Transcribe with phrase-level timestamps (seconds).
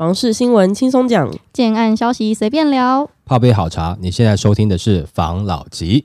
[0.00, 3.10] 房事新闻轻松讲，建案消息随便聊。
[3.26, 6.02] 泡杯好茶，你现在收听的是房老吉。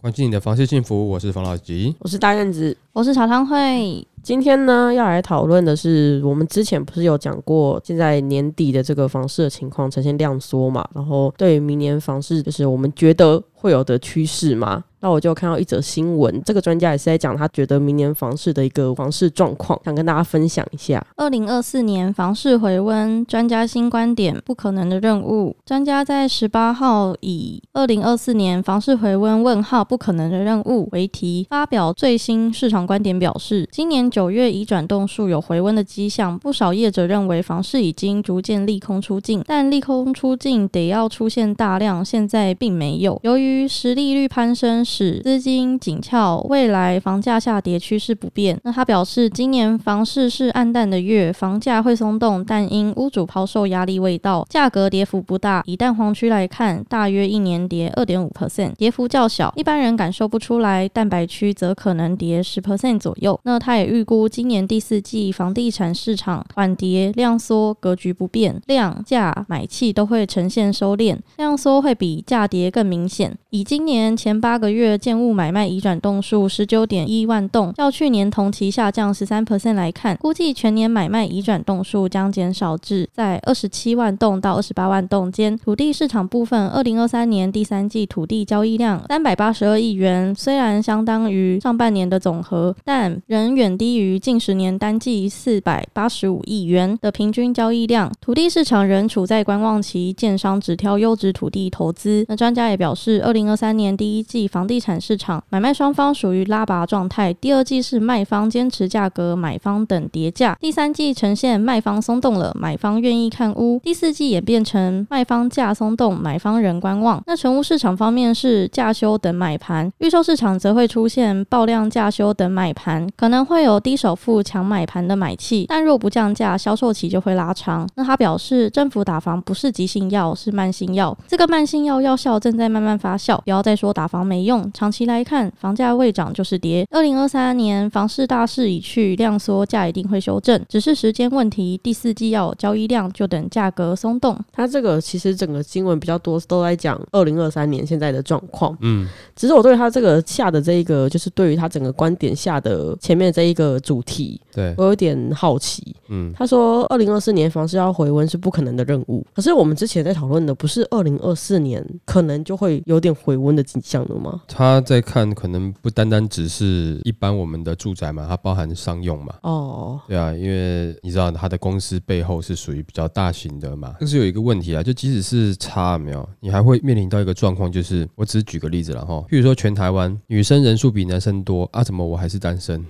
[0.00, 1.96] 关心你的房事幸福，我是房老吉。
[1.98, 2.76] 我是大院子。
[2.92, 14.84] 我是茶汤会，今天呢要来讨论的是，我们之前不是有讲过，现在年底的这个房市的情况呈现量缩嘛，然后对于明年房市，就是我们觉得会有的趋势吗。
[15.00, 21.02] 那我就看到一则新闻，这个专家也是在讲他觉得明年房市的一个房市状况，想跟大家分享一下。
[21.16, 25.56] 二零二四年房市回温，专家新观点，不可能的任务。
[25.64, 29.42] 专家在十八号以“二零二四年房市回温？
[29.42, 43.18] 问号不可能的任务”为题，发表最新市场观点，表示今年九月已转动数有回温的迹象，不少业者认为房市已经逐渐利空出尽，但利空出尽得要出现大量，现在并没有。
[43.22, 44.84] 由于实利率攀升。
[44.90, 48.58] 是资金紧俏，未来房价下跌趋势不变。
[48.64, 55.62] 那他表示，今年房市是暗淡的月，房价会松动，但因屋主抛售压力未到，价格跌幅不大。
[55.64, 60.88] 以蛋黄区来看，大约一年跌二点五 percent，跌幅较小，一般人感受不出来。
[60.88, 63.38] 蛋白区则可能跌十 percent 左右。
[63.44, 73.38] 那他也预估今年第四季房地产市场缓跌量缩格局不变，量价买气都会呈现收敛，量缩会比价跌更明显。
[73.50, 74.79] 以今年前八个月。
[74.80, 85.56] 月建物买卖移转栋数十九点一万栋，较去年同期下降十三 percent 来看，估计全年买卖移转栋数将减少至在二十七万栋到二十八万栋间。
[85.58, 98.10] 土地市场部分，二零二三年第三季土地交易量三百八十二亿元，虽然相当于上半年的总和，但仍远低于近十年单季四百八十五亿元的平均交易量。
[98.20, 102.24] 土地市场仍处在观望期，建商只挑优质土地投资。
[102.28, 117.20] 那专家也表示，二零二三年第一季房地产市场买卖双方属于拉拔状态，第二季是卖方坚持价格，买方等叠价；第三季呈现卖方松动了，买方愿意看屋；第四季演变成卖方价松动，买方仍观望。
[117.26, 127.84] 那成屋市场方面是价修等买盘，预售市场则会出现爆量价修等买盘，可能会有低首付抢买盘的买气，但若不降价，销售期就会拉长。
[127.96, 134.59] 那他表示，政府打房不是急性药，是慢性药，这个慢性药药效正在慢慢发酵，不要再说打房没用。
[134.72, 136.86] 长期来看，房价未涨就是跌。
[136.90, 141.78] 二零二三年房市大势已去，量缩价一定会修正，只是时间问题。
[141.82, 144.36] 第四季要有交易量，就等价格松动。
[144.52, 148.76] 它这个其实整个新闻比较多都在讲二零二三年现在的状况。
[148.80, 149.06] 嗯，
[149.36, 155.94] 只是我对他这个下的这一个，就是对于他整个观点下的前面这一个主题，对我有点好奇。
[156.08, 164.40] 嗯，他说二零二四年房市要回温是不可能的任务，可是我们之前在讨论的不是二零二四年可能就会有点回温的景象了吗？
[164.52, 169.34] 他在看，可能不单单只是一般我们的住宅嘛，它包含商用嘛。
[169.42, 173.94] 哦，对啊，因为你知道他的公司背后是属于比较大型的嘛。
[174.00, 179.24] 但是有一个问题啊，就即使是差没有，你还会面临到一个状况，就是我只是举个例子了哈。
[179.28, 182.84] 譬如说全台湾女生人数比男生多啊，怎么我还是单身？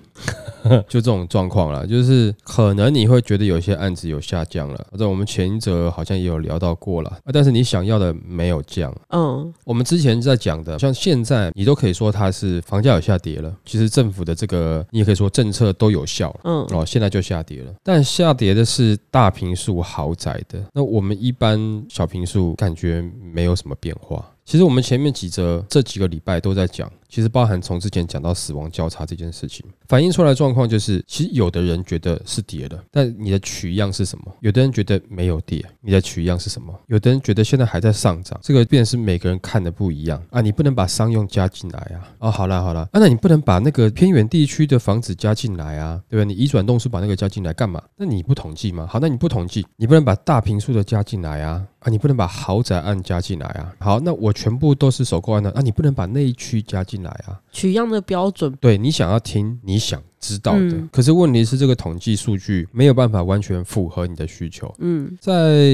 [0.86, 4.86] 就这种状况了，就是可能你会觉得有些案子有下降了。
[4.98, 8.94] 在我们前一则好像也有聊到过了啊，但是你想要的没有降。
[9.08, 13.54] 嗯，我们之前在讲的，像现在你都可以说它是房价有下跌了。
[13.64, 16.34] 其实政府的这个你也可以说政策都有效。
[16.44, 21.58] 嗯，哦，现在就下跌了，但下跌的是大平数豪宅的，那我们一般
[21.88, 23.02] 小平数感觉
[23.32, 24.24] 没有什么变化。
[24.44, 26.90] 其实我们前面几则这几个礼拜都在讲。
[27.10, 34.32] 其实包含从之前讲到死亡交叉这件事情，反映出来的状况就是，其实有的人觉得是跌的，但你的取样是什么？
[34.40, 36.72] 有的人觉得没有跌，你的取样是什么？
[36.86, 40.40] 有的人觉得现在还在上涨，这个便是每个人看的不一样啊。
[40.40, 42.08] 你不能把商用加进来啊。
[42.20, 46.24] 哦，好了好了，啊，那你不能把那个偏远地区的房子加进来啊，对吧？
[46.24, 47.82] 你移转动数把那个加进来干嘛？
[47.96, 48.86] 那你不统计吗？
[48.88, 51.66] 好，那你不统计，你不能把大平数的加进来啊。
[51.80, 53.74] 啊，你不能把豪宅案加进来啊。
[53.78, 56.99] 好，那我全部都是首购案的，啊，你不能把那一区加进。
[57.02, 60.02] 来啊，取样的标准，对你想要听，你想。
[60.20, 64.72] 知道的，可是问题是这个统计数据没有办法完全符合你的需求。
[64.78, 65.70] 嗯，在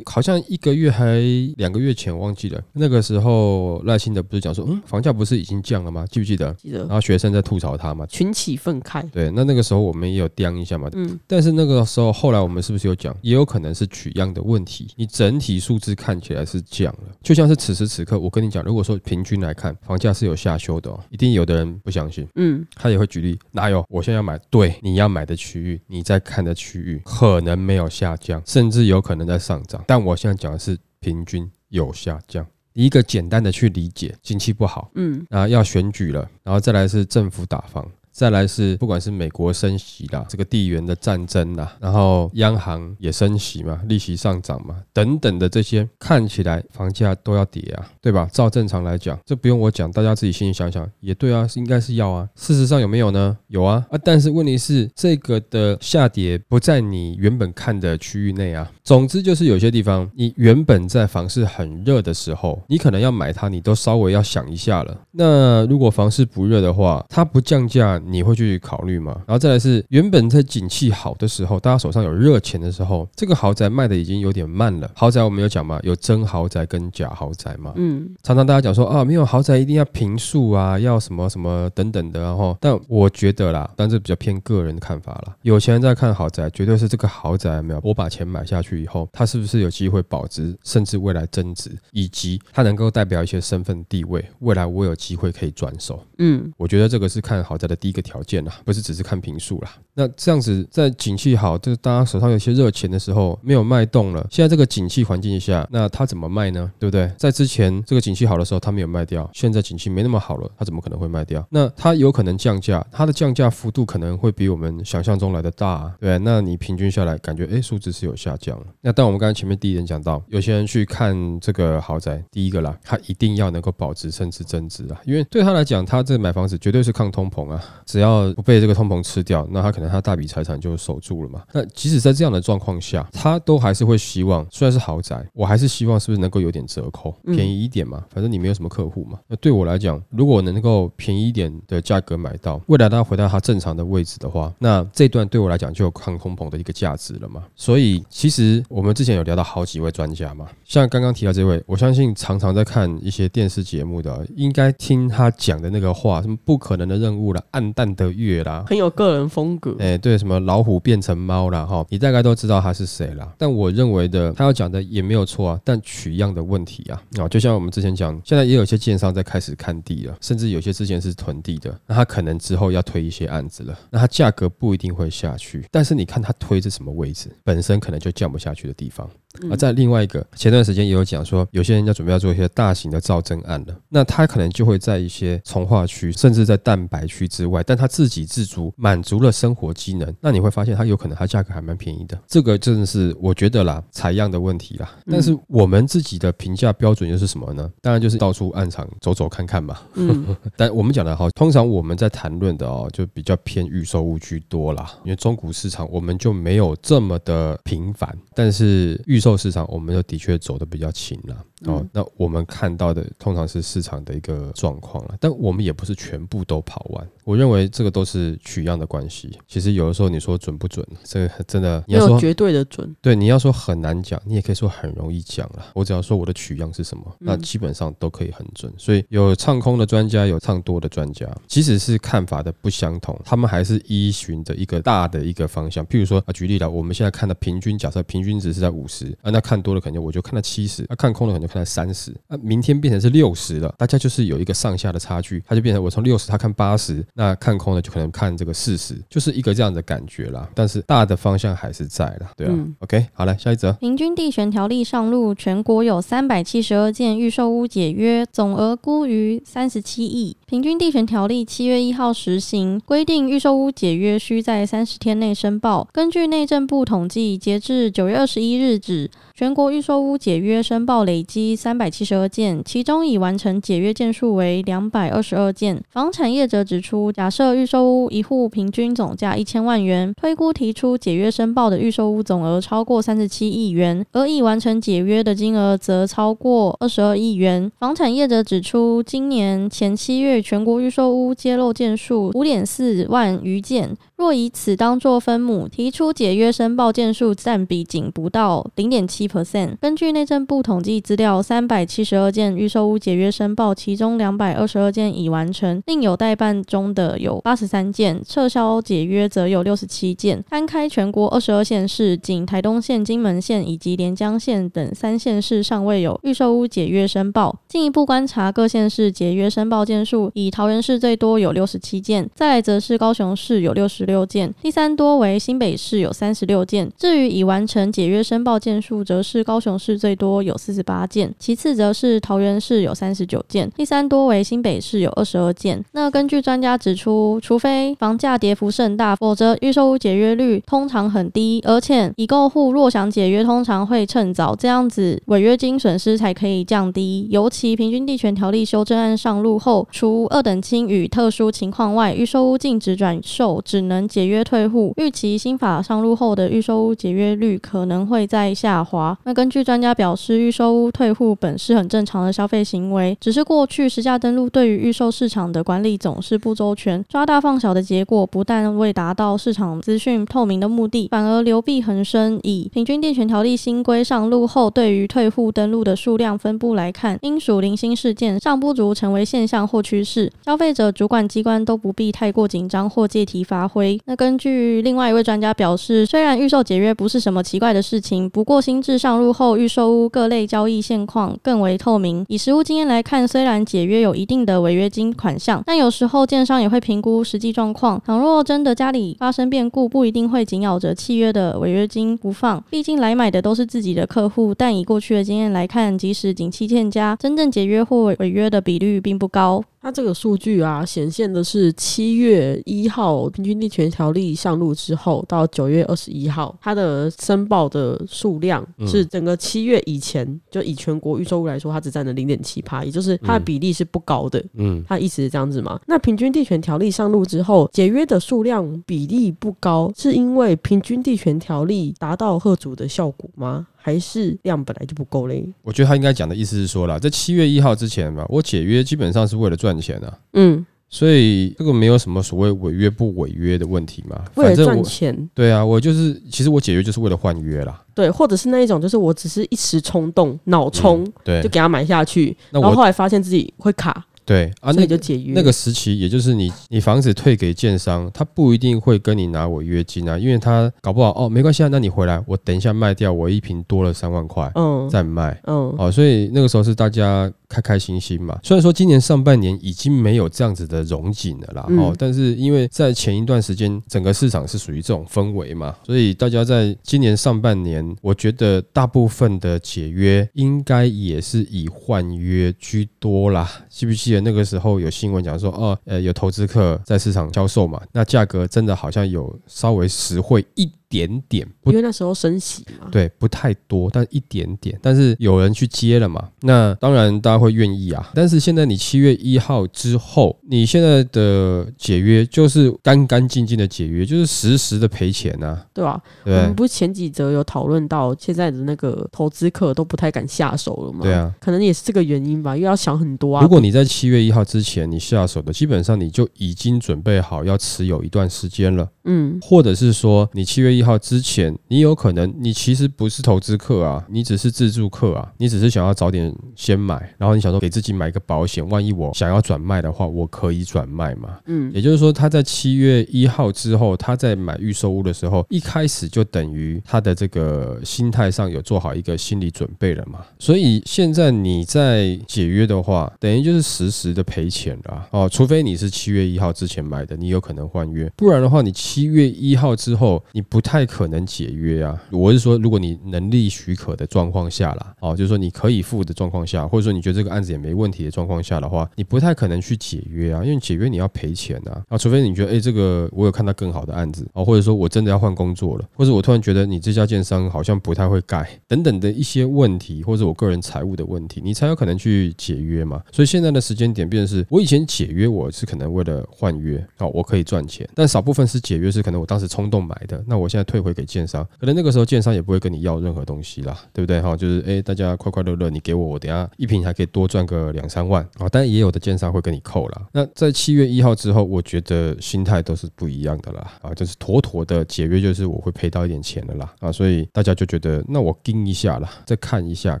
[0.04, 1.20] 好像一个月还
[1.56, 6.04] 两个月前忘记了，那个时候赖清德不是讲说，嗯，房价不是已经降了吗？
[6.10, 6.52] 记不记得？
[6.54, 6.80] 记得。
[6.80, 9.08] 然后学生在吐槽他嘛，群起愤慨。
[9.10, 10.90] 对，那那个时候我们也有掂一下嘛。
[10.94, 11.18] 嗯。
[11.28, 14.88] 但是那个时候后来我们是不是有讲，也有可能是取样的问题？
[14.96, 22.26] 你整体数字看起来是降了，就像是此时此刻我跟你讲，如果说平均来看房价是有下修的，哦，一定有的人不相信。
[22.34, 22.66] 嗯。
[22.74, 23.84] 他也会举例，哪有？
[23.92, 29.84] 我现在要买，对，你要买的区域，你在看的区域可能没有下降，甚至有可能在上涨。
[29.86, 32.46] 但我现在讲的是平均有下降。
[32.72, 37.86] 一个简单的去理解，经济不好，嗯，啊，要选举了，然后再来是政府打房。
[38.12, 48.28] 再来是不管是美国升息啦，这个地缘的战争啦，然后央行也升息嘛，利息上涨嘛，等等的这些，看起来房价都要跌啊，对吧？
[48.30, 52.28] 照正常来讲，这不用我讲，大家自己心里想想，也对啊，应该是要啊。
[52.36, 53.34] 事实上有没有呢？
[53.48, 53.98] 有啊啊！
[54.04, 58.70] 但是问题是，这个的下跌不在你原本看的区域内啊。
[58.84, 65.00] 总之就是有些地方，你原本在房市很热的时候，你可能要买它，你都稍微要想一下了。
[65.12, 68.01] 那如果房市不热的话，它不降价。
[68.06, 69.12] 你会去考虑吗？
[69.26, 74.90] 然后再来是原本在景气好的时候，大家手上有热钱的时候，这个豪宅卖的已经有点慢了。
[74.94, 77.72] 豪宅我们有讲嘛，有真豪宅跟假豪宅嘛。
[77.76, 82.20] 嗯，常常大家讲说啊，没有豪宅一定要平数啊，要什么什么等等的。
[82.22, 85.36] 然后，但我觉得啦，但这比较偏个人的看法啦。
[85.42, 96.02] 有钱人在看豪宅，绝对是这个豪宅没有，我把钱买下去以后，它是不是有机会保值，甚至未来增值，以及它能够代表一些身份地位，未来我有机会可以转手。
[96.18, 99.70] 嗯，我觉得这个是看豪宅的第一个条件啦，不是只是看平数啦。
[99.92, 104.26] 那这样子在景气好，就是大家手上有些热钱的时候，没有卖动了。
[104.30, 106.72] 现在这个景气环境下，那他怎么卖呢？
[106.78, 107.12] 对不对？
[107.18, 109.30] 在之前这个景气好的时候，他没有卖掉。
[109.34, 111.46] 现在景气没那么好了，他怎么可能会卖掉？
[111.50, 118.58] 那他有可能降价，它的降价幅度可能会比我们想象中来的大，对那你平均下来，感觉哎，数字是有下降。
[118.80, 128.32] 那但我们刚才前面第一点讲到，有些人去看这个豪宅，第一个啦，他一定要能够保值甚至增值啊，因为对他来讲，他这买房子绝对是抗通膨啊，只要。
[128.32, 131.42] 不被这个通膨吃掉，那他可能他大笔财产就守住了嘛。
[131.52, 138.04] 那即使在这样的状况下，他都还是会希望，虽然是豪宅，我还是希望是不是能够有点折扣，便宜一点嘛。
[138.10, 139.18] 反正你没有什么客户嘛。
[139.28, 147.44] 那对我来讲，如果能够便宜一点的价格买到，未来他回到他正常的位置的话，那这段对我来讲就有抗通膨的一个价值了嘛。
[147.54, 158.12] 所以其实我们之前有聊到好几位专家嘛，像刚刚提到这位，我相信常常在看一些电视节目的，应该听他讲的那个话，什么不可能的任务了，暗淡的。
[158.12, 159.74] 月啦，很有个人风格。
[159.78, 163.32] 哎，对，什么老虎变成猫啦哈，你大概都知道他是谁啦。
[163.38, 179.08] 但我认为的，他要讲的也没有错啊，但取样的问题啊，啊，就像我们之前讲，现在也有些建商在开始看地了，甚至有些之前是囤地的，那他可能之后要推一些案子了，那他价格不一定会下去，但是你看他推是什么位置，本身可能就降不下去的地方。
[179.50, 192.18] 而在另外一个前段时间也有讲说，有些人要准备要做一些大型的造真案了，那他可能就会在一些从化区，甚至在蛋白区之外，但他自给自足，满足了生活机能，那你会发现它有可能它价格还蛮便宜的。
[192.26, 194.90] 这个真的是我觉得啦，采样的问题啦。
[195.10, 197.70] 但是我们自己的评价标准又是什么呢？
[197.80, 199.78] 当然就是到处暗场走走看看嘛。
[199.94, 200.36] 嗯。
[200.56, 211.46] 但我们讲的哈，通常我们在谈论的哦，就比较偏预售物居多啦，因为中古市场我们就没有这么的频繁，但是预售市场我们就的确走的比较勤了。
[211.66, 217.06] 哦，那我们看到的通常是市场的一个状况了，但我们也不是全部都跑完。
[217.24, 219.38] 我认为这个都是取样的关系。
[219.46, 222.94] 其实有的时候你说准不准，这个真的你要说绝对的准。
[223.00, 225.66] 对，你要说很难讲，你也可以说很容易讲了。
[225.74, 228.72] 我只要说我的取样是什么，那基本上都可以很准。
[228.76, 235.86] 所以有唱空的专家，有唱多的专家，即使是看法的不相同，他们还是依循着一个大的一个方向。
[235.86, 250.48] 譬如说啊，举例了，我们现在看的平均，假设平均值是在五十啊，那看多了肯定我就看到七十，那看空了可能就看到三十，那明天变成是六十了，大家就是有一个上下的差距，它就变成我从六十他看八十，那看空的就可能看这个四十，就是一个这样的感觉啦。
[250.54, 252.54] 但是大的方向还是在了，对啊。
[252.78, 260.36] OK，好了下一则，平均地权条例上路，全国有三百七十二件预售屋解约，总额估于三十七亿。
[260.52, 265.88] 平均地权条例七月一号实行，规定预售屋解约需在三十天内申报。
[265.90, 269.10] 根据内政部统计，截至九月二十一日止。
[269.34, 275.82] 全国预售屋解约申报累积三百七十二件，其中已完成解约件数为两百二十二件。
[275.90, 287.72] 房产业者指出，假设预售屋一户平均总价一千万元，推估提出解约申报的预售屋总额超过三十七亿元，而已完成解约的金额则超过二十二亿元。
[287.78, 293.96] 房产业者指出，今年前七月全国预售屋揭露件数五点四万余件。
[294.22, 299.76] 若以此当作分母，提出解约申报件数占比仅不到零点七 percent。
[299.80, 310.40] 根据内政部统计资料，三百七十二件预售屋解约申报，其中两百二十二件已完成，另有待办中的有八十三件，撤销解约则有六十七件。
[310.48, 317.58] 摊开全国二十二县市，仅台东县、金门县以及连江县等三县市尚未有预售屋解约申报。
[317.66, 324.11] 进一步观察各县市解约申报件数，以桃园市最多有六十七件，再来则是高雄市有六十六。
[324.12, 326.90] 六件，第三多为新北市有三十六件。
[326.98, 335.82] 至于已完成解约申报件数，则是高雄市最多有四十八件，其次则是桃园市有三十九件，第三多为新北市有二十二件。
[335.92, 347.26] 那根据专家指出，除非房价跌幅甚大，否则预售屋解约率通常很低，而且已购户若想解约，通常会趁早，这样子违约金损失才可以降低。
[347.30, 354.92] 尤其平均地权条例修正案上路后，除二等亲与特殊情况外，预售屋禁止转售，只能解约退户。
[354.96, 359.16] 预期新法上路后的预售屋解约率可能会在下滑。
[359.24, 372.38] 那根据专家表示，预售屋退户本是很正常的消费行为，只是过去实价登录对于预售市场的管理总是不周全，抓大放小的结果，不但未达到市场资讯透明的目的，反而流弊横生。
[372.42, 380.30] 以平均电权条例新规上路后，对于退户登录的数量分布来看，应属零星事件，尚不足成为现象或趋势。
[380.44, 383.81] 消费者主管机关都不必太过紧张或借题发挥。
[384.06, 392.24] 那根据另外一位专家表示，虽然预售解约不是什么奇怪的事情，不过新制上路后，预售屋各类交易现况更为透明。
[392.28, 398.00] 以实物经验来看，虽然解约有一定的违约金款项，但有时候建商也会评估实际状况。
[398.04, 402.62] 倘若真的家里发生变故，不一定会紧咬着契约的违约金不放。
[402.70, 404.54] 毕竟来买的都是自己的客户。
[404.54, 409.62] 但以过去的经验来看，即使景气欠佳，真正解约或违约的比率并不高。
[409.82, 424.40] 它这个数据啊，显现的是七月一号平均地权条例上路之后，到九月二十一号，它的申报的数量是整个七月以前，就以全国预售屋来说，它只占了零点七趴，也就是它的比例是不高的。
[424.54, 425.80] 嗯，它一直是这样子嘛？
[425.88, 433.66] 那平均地权条例上路之后，解约的数量比例不高，是因为平均地权条例达到贺主的效果吗？
[433.82, 435.44] 还是量本来就不够嘞。
[435.62, 440.18] 我觉得他应该讲的意思是说啦，在七月一号之前嘛，我解约基本上是为了赚钱啊。
[440.34, 444.24] 嗯，所以这个没有什么所谓违约不违约的问题嘛。
[444.36, 445.28] 为了赚钱。
[445.34, 447.82] 对啊，我就是其实我解约就是为了换约啦。
[447.94, 454.06] 对，或者是那一种，就是我只是一时冲动，脑冲，对，就给他买下去，然后后来发现自己会卡。
[454.24, 455.32] 对啊，那就解约。
[455.34, 468.38] 那个时期，也就是你你房子退给建商，他不一定会跟你拿违约金啊，因为他搞不好哦，没关系啊，那你回来，我等一下卖掉，我一瓶多了三万块，嗯，再卖，嗯，好，所以那个时候是大家开开心心嘛。
[468.42, 483.46] 虽然说今年上半年已经没有这样子的融景了啦，哦，但是因为在前一段时间整个市场是属于这种氛围嘛，所以大家在今年上半年，我觉得大部分的解约应该也是以换约居多啦。
[483.68, 490.70] 记不记得那个时候有新闻讲说，哦，呃，有投资客在市场销售嘛，那价格真的好像有稍微实惠一。
[490.92, 498.10] 点点，因为那时候升息嘛，对，不太多，但一点点，但是有人去接了嘛，那当然大家会愿意啊。
[498.14, 505.98] 但是现在你七月一号之后，你现在的解约就是干干净净的解约，就是实时的赔钱啊，对吧？
[506.26, 510.98] 我们不是前几则有讨论到现在的那个投资客都不太敢下手了吗？
[511.04, 513.42] 对啊，可能也是这个原因吧，因为要想很多啊。
[513.42, 520.81] 如果你在七月一号之前你下手的，基本上你就已经准备好要持有一段时间了，嗯，或者是说你七月一。
[520.82, 531.38] 号之前，你有可能你其实不是投资客啊，你只是自助客啊，你只是想要早点先买，然后你想说给自己买一个保险，万一我想要转卖的话，我可以转卖嘛。
[531.46, 540.20] 嗯，也就是说他在七月一号之后，他在买预售屋的时候，一开始就等于他的这个心态上有做好一个心理准备了嘛。
[540.38, 550.71] 所以现在你在解约的话，等于就是实时的赔钱了哦，除非你是七月一号之前买的，你有可能换约，不然的话，你七月一号之后你不太。
[550.72, 552.02] 太可能解约啊！
[552.10, 573.02] 我是说，如果你能力许可的状况下啦，哦，就是说你可以付的状况下，或者说你觉得这个案子也没问题的状况下的话，你不太可能去解约啊，因为解约你要赔钱啊，啊，除非你觉得，哎，这个我有看到更好的案子哦，或者说我真的要换工作了，或者我突然觉得你这家建商好像不太会盖，等等的一些问题，或者我个人财务的问题，你才有可能去解约嘛。
[573.12, 580.61] 所以现在的时间点，便是我以前解约，我是可能为了换约哦，我可以赚钱，但少部分是解约是可能我当时冲动买的，那我现在。
[580.64, 584.36] 退回给建商，可能那个时候建商也不会跟你要任何东西啦，对不对哈？
[584.36, 588.48] 就是哎，大家快快乐乐，你给我，我等下一瓶还可以多赚个两三万啊。
[588.50, 590.02] 但也有的建商会跟你扣了。
[590.12, 600.00] 那在七月一号之后，我觉得心态都是不一样的啦啊，就是妥妥的解约，就是我会赔到一点钱的啦啊，所以大家就觉得那我盯一下啦，再看一下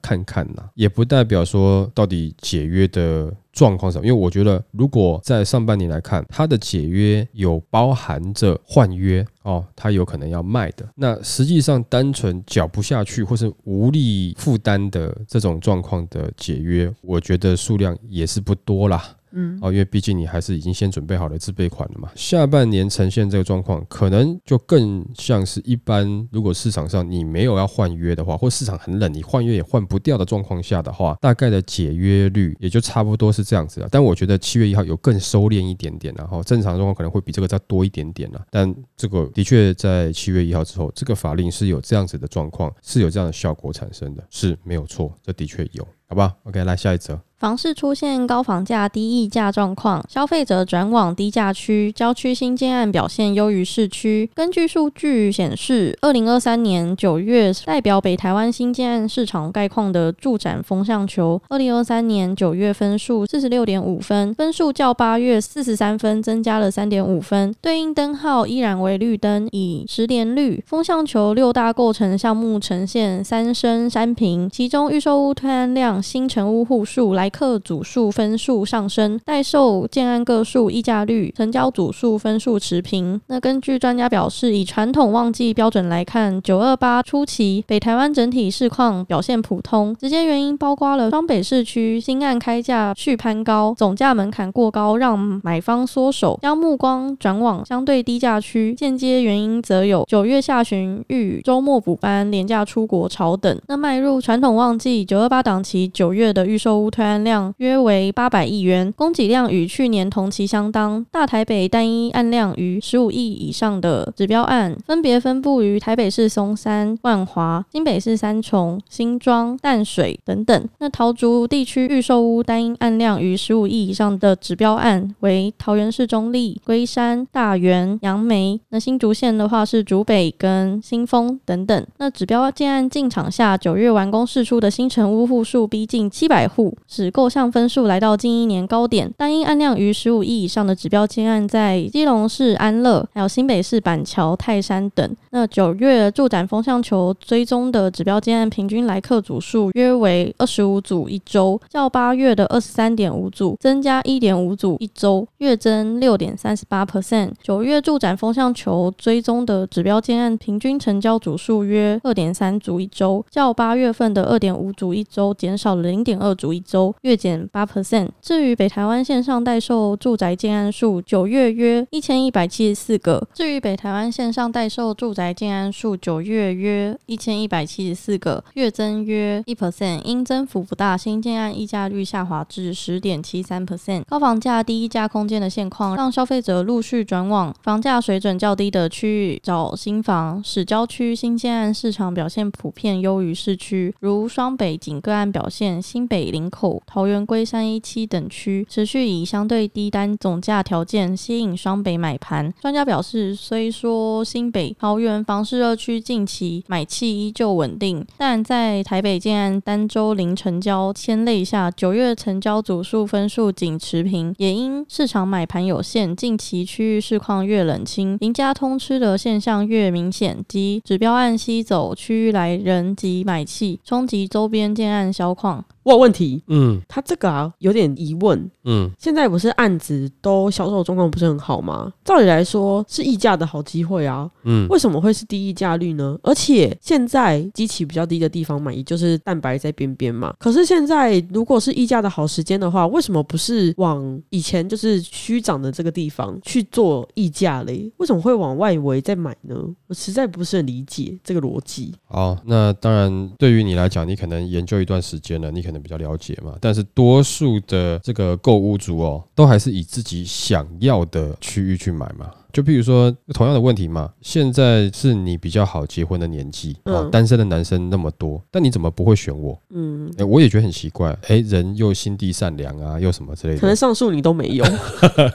[0.00, 3.32] 看看啦，也不代表说到底解约的。
[3.56, 10.86] 状况上，因为我觉得，如果在上半年来看，它的解约有包含着换约哦，它有可能要卖的。
[10.94, 19.02] 那实际上，单纯缴不下去或是无力负担的这种状况的解约，我觉得数量也是不多啦。
[19.36, 22.10] 嗯，哦，因为毕竟你还是已经先准备好了自备款了嘛。
[22.16, 33.88] 下半年呈现这个状况，可能就更像是一般，如果市场上你没有要换约的话，或市场很冷，你换约也换不掉的状况下的话，大概的解约率也就差不多是这样子了。
[33.90, 38.42] 但我觉得七月一号有更收敛一点点，然后正常状况可能会比这个再多一点点了。
[38.50, 47.20] 但这个的确在七月一号之后，这个法令是有这样子的状况，是有这样的效果产生的，是没有错，这的确有，好吧？OK，来下一则。
[47.36, 54.30] 房市出现高房价、低溢价状况，消费者转往低价区，郊区新建案表现优于市区。
[54.34, 70.64] 根据数据显示，二零二三年九月代表北台湾新建案市场概况的住展风向球，二零二三年九月分数四十六点五分，分数较八月四十三分增加了三点五分，对应灯号依然为绿灯，以十连绿。
[70.66, 77.30] 风向球六大构成项目呈现三升三平，其中预售屋推案量、新成屋户数来。
[77.36, 83.20] 客组数分数上升，待售建案个数、溢价率、成交组数分数持平。
[83.26, 98.74] 那根据专家表示，以传统旺季标准来看，九二八初期北台湾整体市况表现普通，直接原因包括了双北市区新案开价续攀高，总价门槛过高，让买方缩手，将目光转往相对低价区。
[98.74, 103.60] 间接原因则有九月下旬遇周末补班、廉价出国潮等。
[103.68, 107.16] 那迈入传统旺季，九二八档期九月的预售屋推案。
[107.26, 111.04] 量约为八百亿元，供给量与去年同期相当。
[111.10, 120.68] 大台北单一案量逾十五亿以上的指标案，分别分布于台北市松山、万华、新北市三重、新庄、淡水等等。
[120.78, 128.60] 那桃竹地区预售屋单一案量逾十五亿以上的指标案为桃园市中立、龟山、大园、杨梅。
[128.68, 131.86] 那新竹县的话是竹北跟新丰等等。
[131.98, 145.14] 那指标建案进场下，九月完工释出的新城屋户数逼近七百户，使购项分数来到近一年高点，单因按量逾十五亿以上的指标建案，在基隆市安乐、还有新北市板桥、泰山等。
[145.36, 157.32] 那九月住展风向球追踪的指标建案平均来客组数约为二十五组一周，较八月的二十三点五组增加一点五组一周，月增六点三十八 percent。
[157.42, 166.94] 九月住展风向球追踪的指标建案平均成交组数约二点三组一周，较八月份的二点五组一周减少了零点二组一周。
[167.02, 168.08] 月减八 percent。
[168.22, 173.22] 至于北台湾线上代售住宅建案数，九月约一千一百七十四个。
[173.34, 184.04] 至于北台湾线上代售住宅来建案数，九月约一千一百七十四个，月增约一 percent，因增幅不大，新建案溢价率下滑至十点七三 percent。
[184.04, 196.80] 高房价、低溢价空间的现况，让消费者陆续转往房价水准较低的区域找新房，使郊区新建案市场表现普遍优于市区，如双北仅个案表现，新北林口。
[196.86, 202.54] 桃园龟山一期等区持续以相对低单总价条件吸引双北买盘。
[202.60, 225.64] 专家表示，虽说新北、桃园房市二区近期买气依旧稳定，但在台北建案单周零成交千类下，九月成交组数分数仅持平，也因市场买盘有限，近期区域市况越冷清，赢家通吃的现象越明显，即指标案吸走区域来人及买气，冲击周边建案销况。
[225.86, 231.92] 我有问题，嗯，他这个啊有点疑问，嗯，现在不是案子都销售状况不是很好吗？
[232.04, 236.18] 照理来说是溢价的好机会啊，嗯，为什么会是低溢价率呢？
[236.24, 240.34] 而且现在机器比较低的地方买，也就是蛋白在边边嘛。
[240.40, 247.88] 可是现在如果是溢价的好时间的话，为什么不是往以前就是虚涨的这个地方去做溢价嘞？
[247.98, 249.54] 为什么会往外围再买呢？
[249.86, 251.94] 我实在不是很理解这个逻辑。
[252.06, 255.75] 好，那当然对于你来讲，你可能研究一段时间了，你可能。
[255.82, 262.30] 比较了解嘛，但是多数的这个购物族哦，都还是以自己想要的区域去买嘛。
[262.56, 269.60] 就比如说同样的问题嘛，现在是你比较好结婚的年纪，哦，单身的男生那么多，但你怎么不会选我？
[269.68, 274.64] 嗯，哎，我也觉得很奇怪，哎，人又心地善良啊，又什么之类的，可能上述你都没有，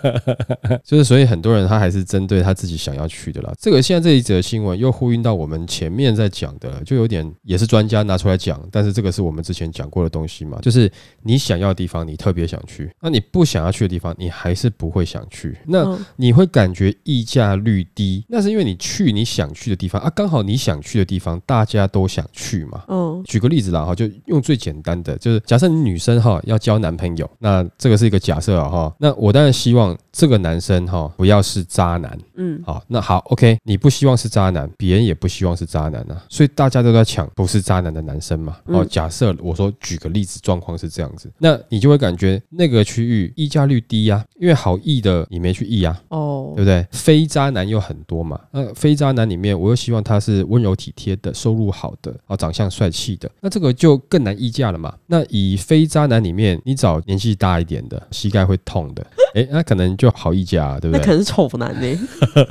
[0.83, 3.53] 就是所以很多人他还是针对他自己想要去的啦。
[3.59, 16.91] 这个现在这一则新闻又呼应到我们前面在讲的，就有点也是专家拿出来讲，但是这个是我们之前讲过的东西嘛，就是你想要的地方你特别想去，那你不想要去的地方你还是不会想去，那你会感觉。
[17.11, 22.83] 溢价率低，那是因为你去你想去的地方啊，刚好你想去的地方大家都想去嘛。
[22.87, 28.95] 嗯，举个例子啦哈，就用最简单的，就是假设你女生哈要交男朋友，那这个是一个假设啊哈。
[28.97, 38.57] 那我当然希望这个男生哈不要是渣男，嗯，好，那好，OK，你不希望是渣男，别人也不希望是渣男啊，所以大家都在抢不是渣男的男生嘛。
[38.65, 46.85] 哦，假设我说举个例子，状况是这样子，那你就会感觉那个区域溢价率低呀，因为好溢的你没去溢啊，哦，对不对？
[46.91, 54.93] 非渣男又很多嘛，那非渣男里面，我又希望他是温柔体贴的，收入好的，啊，长相帅气的，那这个就更难溢价了嘛。
[55.07, 59.05] 那以非渣男里面，你找年纪大一点的，膝盖会痛的。
[59.33, 60.99] 哎，那可能就好溢价，对不对？
[60.99, 61.99] 那可能是丑男呢。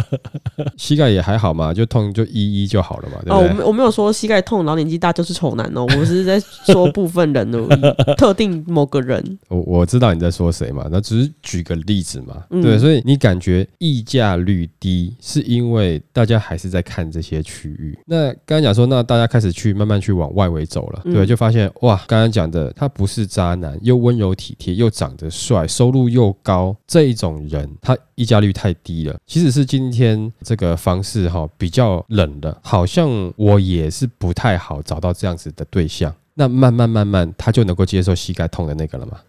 [0.77, 3.49] 膝盖也还好嘛，就痛就一一就好了嘛，对不对？
[3.49, 9.39] 哦，我我没有说膝盖痛然后年纪大就是丑男哦，我是在说部分人而已， 特定某个人。
[9.49, 12.79] 我我知道你在说谁嘛，那只是举个例子嘛，对。
[12.79, 17.99] 所以你感觉溢价率低，是因为大家还是在看这些区域。
[18.07, 26.70] 那刚刚讲说，那大家开始去慢慢去往外围走了，对，就发现哇，刚刚讲的他不是渣男，又温柔体贴，又长得帅，收入又高。
[26.87, 29.19] 这一种人，他溢价率太低了。
[29.27, 36.15] 其实是今天这个方式哈比较冷的，好像我也是不太好找到这样子的对象。
[36.35, 39.21] 那慢慢慢慢，他就能够接受膝盖痛的那个了吗？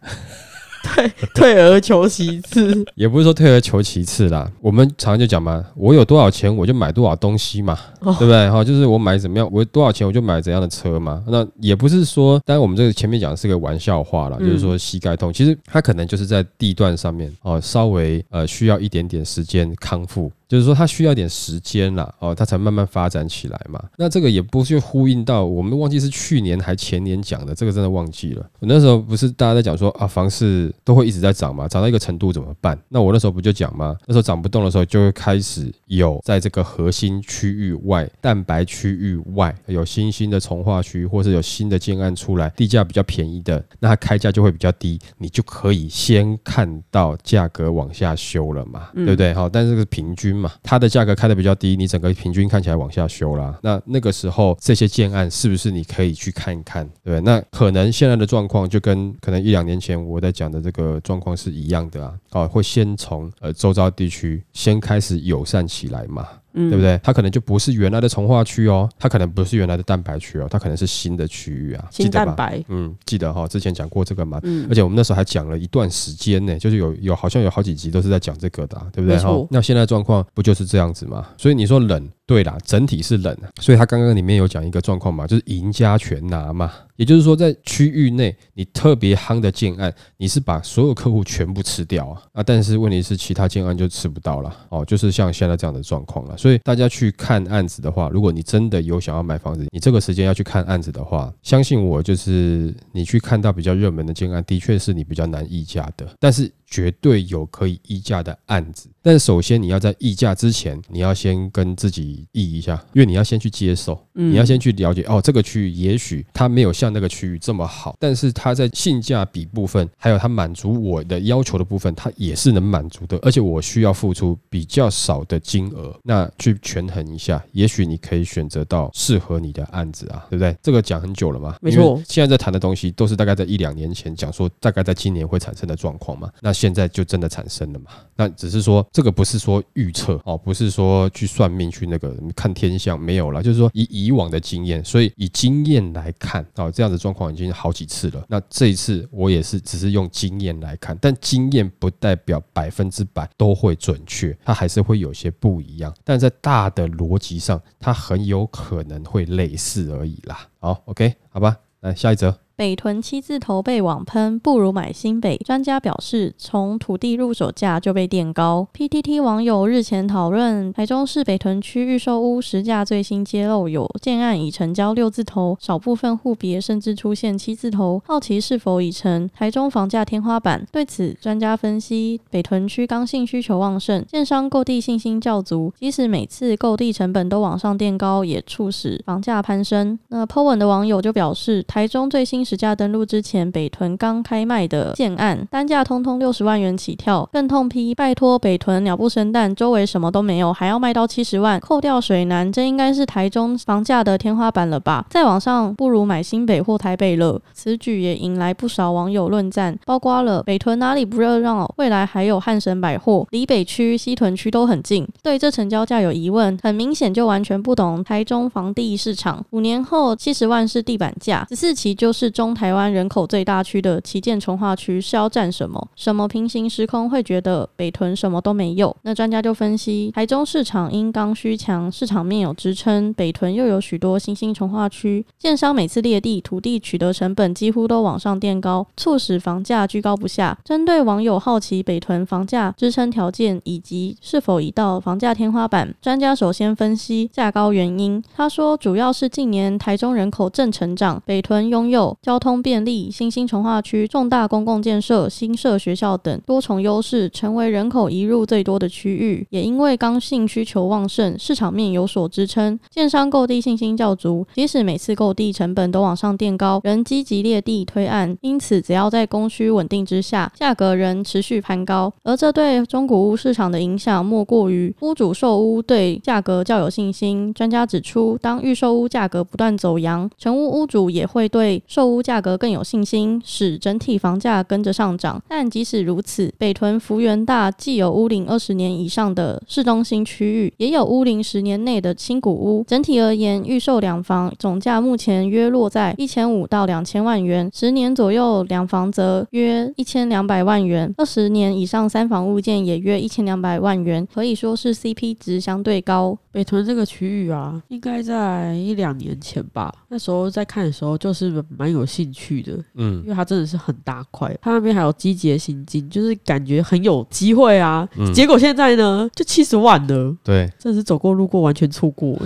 [0.83, 4.49] 退 退而求其次，也不是说退而求其次啦。
[4.61, 8.49] 我们常常就讲嘛，我有多少钱我就买多少东西嘛，对不对？
[8.49, 11.23] 哈，就是我买怎么样，我多少钱我就买怎样的车嘛。
[11.27, 20.31] 那也不是说，当然我们这个前面讲的是个玩笑话啦，就是说膝盖痛，其实它可能就是在地段上面哦，稍微呃需要一点点时间康复。
[20.51, 23.81] 就是说，它需要点时间啦，哦，它才慢慢发展起来嘛。
[23.95, 28.45] 那这个也不是呼应到我们忘记是去年还前年讲的，这个真的忘记了。
[28.59, 32.77] 我那时候不是大家在讲说啊，房市都会一直在涨嘛，涨到一个程度怎么办？
[32.89, 33.95] 那我那时候不就讲吗？
[34.05, 49.33] 那时候涨不动的时候，就会开始有在这个核心区域外、蛋白区域外有新兴的从化区，或是有新的建案出来，地价比较便宜的，那它开价就会比较低，你就可以先看到价格往下修了嘛，对不对？
[49.33, 50.40] 好，但是这个平均。
[50.41, 53.57] 嘛，它的价格开的比较低，你整个平均看起来往下修啦。
[53.61, 56.89] 那那个时候这些建案是不是你可以去看一看？
[57.03, 62.13] 对，那可能现在的状况就跟可能一两年前我在讲的这个状况是一样的啊。
[62.31, 66.27] 哦，会先从呃周遭地区先开始友善起来嘛。
[66.53, 66.99] 对不对？
[67.03, 71.87] 它可能就不是原来的从化区哦，它可能不是原来的蛋白区哦，它可能是新的区域啊。
[71.91, 74.39] 新蛋白，嗯，记得哈，之前讲过这个嘛。
[74.43, 74.67] 嗯。
[74.69, 79.17] 而且我们那时候还讲了一段时间呢，就是有有好像有好几集都是在讲这个的，对不对？
[79.17, 79.47] 哈。
[79.49, 81.27] 那现在状况不就是这样子嘛？
[81.37, 83.35] 所以你说冷，对啦，整体是冷。
[83.59, 86.71] 所以他刚刚里面有讲一个状况嘛，就是赢家全拿嘛。
[87.01, 92.43] 也就是说，在区域内你特别夯的建案，你是把所有客户全部吃掉啊啊！
[92.43, 96.37] 但是问题是，其他建案就吃不到了哦，就是像现在这样的状况了。
[96.37, 106.07] 所以大家去看案子的话，如果你真的有想要买房子，你这个时间要去看案子的话，相信我，就是你去看到比较热门的建案，的确是你比较难议价的。
[106.19, 130.55] 但是绝对有可以议价的案子，但首先你要在议价之前，你要先跟自己议一下，因为你要先去接受，你要先去了解哦，这个区域也许它没有像那个区域这么好，但是它在性价比部分，还有它满足我的要求的部分，它也是能满足的，而且我需要付出比较少的金额，那去权衡一下，也许你可以选择到适合你的案子啊，对不对？
[130.63, 136.53] 这个讲很久了嘛，没错，现在在谈的东西都是大概在一两年前讲说，大概在今年会产生的状况嘛，那。
[136.61, 137.89] 现在就真的产生了嘛？
[138.15, 148.23] 那只是说这个不是说预测哦，不是说去算命去那个看天象没有了，就是说以以往的经验，所以以经验来看啊，这样的状况已经好几次了。
[148.27, 155.91] 那这一次我也是只是用经验来看，但经验不代表百分之百都会准确，它还是会有些不一样。
[156.03, 160.47] 但在大的逻辑上，它很有可能会类似而已啦。
[160.59, 162.37] 好，OK，好吧，来下一则。
[162.61, 165.35] 北屯七字头被网喷，不如买新北。
[165.37, 168.67] 专家表示，从土地入手价就被垫高。
[168.71, 177.99] PTT 网友日前讨论，台中市北屯区预售屋实价最新揭露，有建案已成交六字头，少部分户别甚至出现七字头。
[178.05, 180.63] 好奇是否已成台中房价天花板？
[180.71, 189.97] 对此，专家分析，北屯区刚性需求旺盛，建商购地信心较足，即使每次购地成本都往上垫高，也促使房价攀升。
[190.09, 192.45] 那 Po 文的网友就表示，台中最新。
[192.51, 205.05] 实价登录之前，北屯刚开卖的建案单价通通六十万元起跳，更痛批拜托北屯鸟不生蛋，周围什么都没有，还要卖到七十万，扣掉水南，这应该是台中房价的天花板了吧？
[205.09, 207.41] 再往上不如买新北或台北了。
[207.53, 215.07] 此举也引来不少网友论战，包括了北屯哪里不热闹，未来还有汉神百货，离北区、西屯区都很近。
[215.23, 219.41] 对这成交价有疑问，很明显就完全不懂台中房地市场。
[219.51, 222.29] 五年后七十万是地板价，十四期就是。
[222.41, 225.87] 中台湾人口最大区的旗舰从化区是要占什么？
[225.95, 228.97] 什么平行时空会觉得北屯什么都没有？
[229.03, 240.57] 那专家就分析，台中市场因刚需强，市场面有支撑，北屯又有许多新兴从化区，建商每次列地土地取得成本几乎都往上垫高，促使房价居高不下。
[240.65, 248.19] 针对网友好奇北屯房价支撑条件以及是否已到房价天花板，专家首先分析价高原因。
[248.35, 259.47] 他说，主要是近年台中人口正成长，北屯拥有交通便利、新兴从化区、重大公共建设、新设学校等多重优势，成为人口移入最多的区域。
[259.49, 268.37] 也因为刚性需求旺盛，市场面有所支撑，建商购地信心较足，即使每次购地成本都往上垫高，仍积极列地推案。
[268.41, 272.13] 因此，只要在供需稳定之下，价格仍持续攀高。
[272.21, 277.51] 而这对中古屋市场的影响，莫过于屋主售屋对价格较有信心。
[277.51, 285.41] 专家指出，当预售屋价格不断走扬，成屋屋主也会对售屋价格更有信心，使整体房价跟着上涨。
[285.47, 292.83] 但即使如此，北屯福源大既有屋龄二十年以上的市中心区域，也有屋龄十年内的轻古屋。
[292.87, 306.37] 整体而言，预售两房总价目前约落在一千五到两千万元，十年左右两房则约一千两百万元，二十年以上三房物件也约一千两百万元，可以说是 CP 值相对高。
[306.51, 309.93] 北屯这个区域啊，应该在一两年前吧。
[310.09, 318.07] 那时候在看的时候，就是蛮有兴趣的，嗯，因为它真的是很大块，它那边还有积极的行进，就是感觉很有机会啊。
[318.33, 322.37] 结果现在呢，就七十万了，对，真是走过路过完全错过。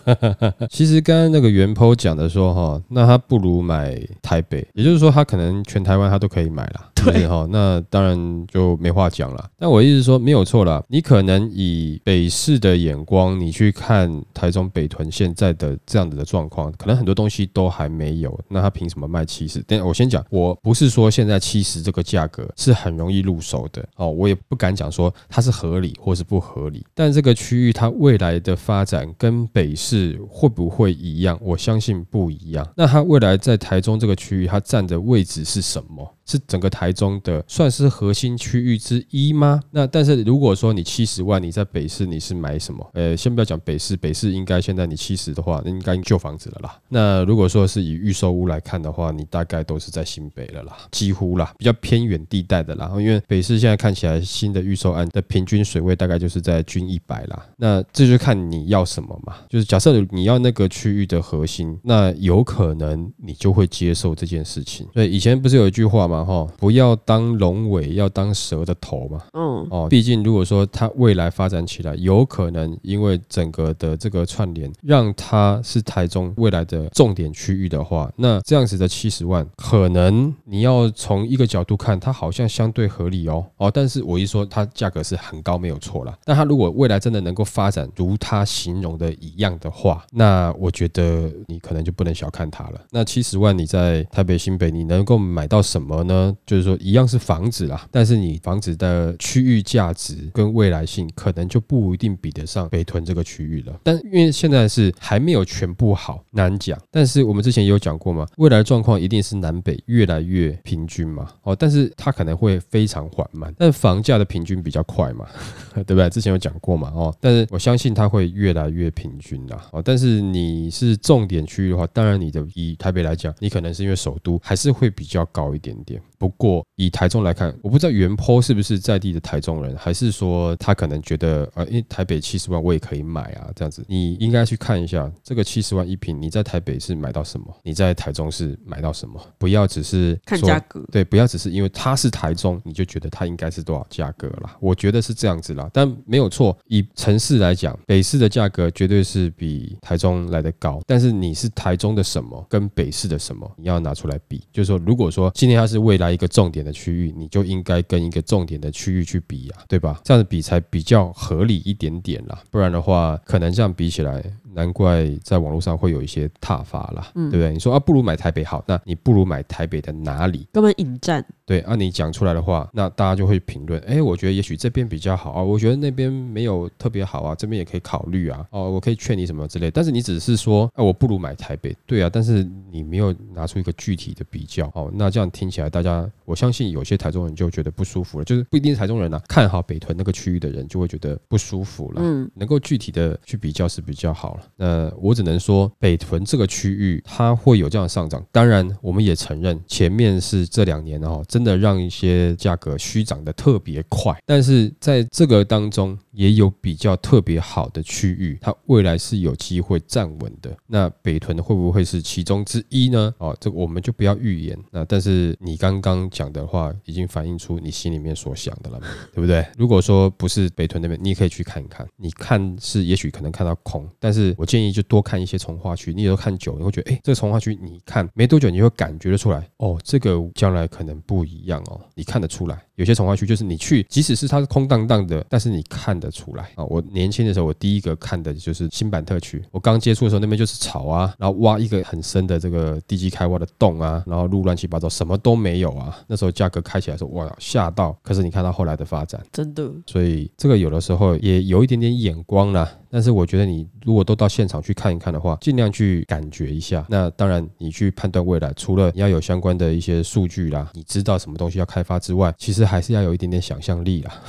[0.70, 6.89] 其实刚刚那个袁坡讲的说哈，那他不如买台北，也就是说他可能全台湾他都可以买了。
[7.04, 9.50] 对哈，那当然就没话讲了。
[9.58, 18.38] 但我意思是说没有错啦，你可能以北市的眼光，你去看台中北屯现在的这样子的状况，可能很多东西都还没有。
[18.48, 19.62] 那他凭什么卖七十？
[19.66, 26.84] 但我先讲，我不是说现在七十这个价格是很容易入手的哦，我也不敢讲说它是合理或是不合理。
[26.94, 31.38] 但这个区域它未来的发展跟北市会不会一样？
[31.42, 32.66] 我相信不一样。
[32.76, 36.16] 那它未来在台中这个区域，它占的位置是什么？
[36.30, 39.60] 是整个台中的算是核心区域之一吗？
[39.72, 42.88] 那但是如果说你七十万你在北市你是买什么？
[42.94, 46.78] 呃，先不要讲北市，北市应该现在你七十的话，那应该旧房子了啦。
[46.88, 52.88] 那如果说是以预售屋来看的话，你大概都是在新北了啦，几乎啦，比较偏远地带的啦。
[52.98, 57.46] 因为北市现在看起来新的预售案的平均水位大概就是在均一百啦。
[57.56, 59.34] 那这就看你要什么嘛。
[59.48, 64.86] 就是假设你要那个区域的核心，那有可能你就会接受这件事情。
[64.92, 66.19] 对，以前不是有一句话吗？
[66.24, 69.20] 哈，不要当龙尾，要当蛇的头嘛。
[69.32, 83.44] 嗯，哦，毕竟如果说它未来发展起来，有可能因为整个的这个串联，让它是台中未来的重点区域的话，那这样子的七十万，可能你要从一个角度看，它好像相对合理哦。
[83.56, 86.16] 哦，但是我一说它价格是很高，没有错啦。
[86.24, 92.80] 但它如果未来真的能够发展如它形容的一样的话，那我觉得你可能就不能小看它了。
[92.90, 96.00] 那七十万你在台北新北，你能够买到什么？
[96.00, 96.09] 呢，
[96.46, 103.80] 就是说一样是房子啦，但是你房子的区域价值跟未来性可能就不一定比得上北屯这个区域了。
[103.82, 106.78] 但因为现在是还没有全部好，难讲。
[106.90, 111.28] 但是我们之前也有讲过嘛，未来的状况一定是南北越来越平均嘛。
[111.42, 115.26] 哦，但是它可能会非常缓慢，但房价的平均比较快嘛，
[115.74, 116.10] 对不对？
[116.10, 116.90] 之前有讲过嘛。
[116.94, 119.66] 哦，但是我相信它会越来越平均啦。
[119.72, 125.99] 哦，但是你是重点区域的话，当然你的以台北来讲，你可能是因为首都还是会比较高一点点。
[126.00, 126.09] you.
[126.20, 137.46] 不过以台中来看，我不知道原坡是不是在地的台中人，还是说他可能觉得啊，因为台北七十万我也可以买啊，这样子，你应该去看一下这个七十万一平，你在台北是买到什么？
[137.62, 139.18] 你在台中是买到什么？
[139.38, 144.58] 不要只是看价格，对，不要只是因为它是台中，你就觉得它应该是多少价格啦。
[144.60, 146.54] 我觉得是这样子啦，但没有错。
[146.66, 156.09] 以城市来讲，北市的价格绝对是比台中来的高，但是你是台中的什么跟北市的什么，你要拿出来比，就是说，如果说今天它是未来。
[156.12, 160.00] 一个重点的区域，你就应该跟一个重点的区域去比呀，对吧？
[160.04, 164.22] 这样子比才比较合理一点点啦，不然的话，可能这样比起来。
[164.54, 167.52] 难怪在网络上会有一些踏伐啦，对不对？
[167.52, 170.46] 你说啊，不如买台北好，那你不如买台北的哪里？
[170.52, 171.24] 根本引战。
[171.44, 173.80] 对，啊你讲出来的话，那大家就会评论。
[173.82, 178.46] 哎，我觉得也许这边比较好啊，我觉得那边没有特别好啊，这边也可以考虑啊。
[178.50, 179.70] 哦，我可以劝你什么之类。
[179.70, 181.76] 但是你只是说，哎，我不如买台北。
[181.86, 184.70] 对啊，但是你没有拿出一个具体的比较。
[184.74, 188.24] 哦，那这样听起来，大家我相信有些台中人就觉得不舒服了。
[188.24, 192.00] 就是不一定是台中人啊，看好北屯那个区域的人就会觉得不舒服了。
[192.00, 198.24] 嗯，能够具体的去比较是比较好那我只能说，北屯这个区域它会有这样的上涨。
[198.32, 204.16] 当然，我们也承认前面是这两年哦，真的让一些价格虚涨的特别快。
[204.26, 210.54] 但是在这个当中，也有比较特别好的区域，它未来是有机会站稳的。
[210.66, 213.14] 那北屯会不会是其中之一呢？
[213.18, 214.58] 哦，这个我们就不要预言。
[214.70, 218.80] 那但是你刚刚讲的话，已经反映出你心里面所想的了，
[219.14, 219.44] 对不对？
[219.56, 221.86] 如果说不是北屯那边，你也可以去看一看。
[221.96, 225.92] 你看是也许可能看到空，但是我建议就多看一些从化区。
[225.94, 232.60] 你有时候看久，你会觉得，哎，这个从化区，你看没多久，你会感觉得出来，哦，这个将来可能不一样哦，你看得出来。
[232.76, 236.64] 有些从化区就是你去，即使是它是空荡荡的，但是你看得出来啊。
[236.64, 239.42] 我年轻的时候，我第一个看的就是新版特区。
[239.50, 245.98] 我刚接触的时候，那边就是草啊，然后挖一个很深的这个地基开挖的洞啊，然后路乱七八糟，什么都没有啊。
[246.06, 247.94] 那时候价格开起来时候，哇，吓到。
[248.02, 249.70] 可是你看到后来的发展，真的。
[249.86, 252.66] 所以这个有的时候也有一点点眼光啦。
[252.90, 256.84] 但是我觉得你如果都到现场去看一看的话，尽量去感觉一下。
[256.88, 264.22] 那当然，你去判断未来，除了你要有相关的一些数据啦，你知道什么东西要开发之外，其实还是要有一点点想象力啦。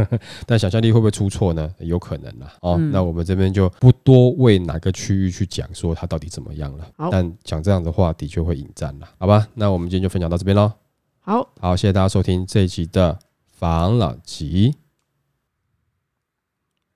[0.46, 1.70] 但想象力会不会出错呢？
[1.80, 2.52] 有可能啦。
[2.60, 6.88] 哦，那我们这边就不多为哪个区域去讲说它到底怎么样了。
[7.10, 9.46] 但讲这样的话，的确会引战了，好吧？
[9.54, 10.72] 那我们今天就分享到这边喽。
[11.20, 14.76] 好好，谢谢大家收听这一集的防老集，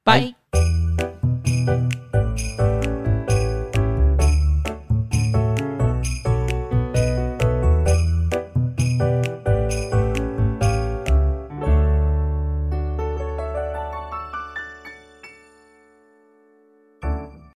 [0.02, 0.41] 拜。
[0.54, 1.11] Música